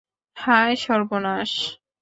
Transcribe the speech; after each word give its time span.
হায়, 0.37 0.75
সর্বনাশ। 0.77 1.51